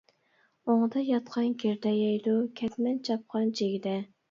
ئوڭدا 0.73 1.03
ياتقان 1.07 1.51
گىردە 1.65 1.93
يەيدۇ، 1.97 2.35
كەتمەن 2.63 3.01
چاپقان 3.11 3.57
جىگدە. 3.63 3.97